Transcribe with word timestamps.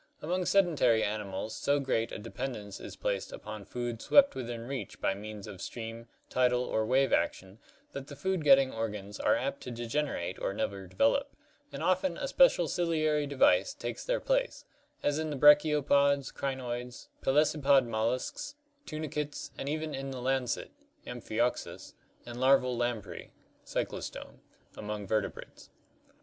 Among 0.19 0.45
sed 0.47 0.65
entary 0.65 1.03
animals 1.03 1.55
so 1.55 1.79
great 1.79 2.11
a 2.11 2.17
dependence 2.17 2.79
is 2.79 2.95
placed 2.95 3.31
upon 3.31 3.65
food 3.65 4.01
swept 4.01 4.33
within 4.33 4.65
reach 4.67 4.99
by 4.99 5.13
means 5.13 5.45
of 5.45 5.61
stream, 5.61 6.07
tidal, 6.27 6.63
or 6.63 6.87
wave 6.87 7.13
action, 7.13 7.59
that 7.91 8.07
the 8.07 8.15
food 8.15 8.43
getting 8.43 8.73
organs 8.73 9.19
arc 9.19 9.39
apt 9.39 9.61
to 9.61 9.69
degenerate 9.69 10.39
or 10.39 10.55
never 10.55 10.87
develop, 10.87 11.35
and 11.71 11.83
often 11.83 12.17
a 12.17 12.27
special 12.27 12.65
ciliary 12.67 13.27
device 13.29 13.75
takes 13.75 14.03
their 14.03 14.19
place, 14.19 14.65
as 15.03 15.19
in 15.19 15.29
the 15.29 15.35
brach 15.35 15.59
iopods, 15.65 16.33
crinoids, 16.33 17.09
pel 17.21 17.35
ecypod 17.35 17.85
molluscs, 17.85 18.55
tunicates, 18.87 19.51
and 19.55 19.69
even 19.69 19.93
in 19.93 20.09
the 20.09 20.19
lancelet 20.19 20.71
(Am 21.05 21.21
phioxus) 21.21 21.93
and 22.25 22.39
larval 22.39 22.75
lamprey 22.75 23.33
(cyclostome) 23.63 24.39
among 24.75 25.05
vertebrates. 25.05 25.69